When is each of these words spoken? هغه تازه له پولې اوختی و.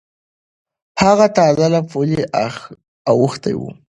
هغه 1.03 1.25
تازه 1.37 1.67
له 1.73 1.81
پولې 1.91 2.23
اوختی 3.11 3.53
و. 3.57 3.61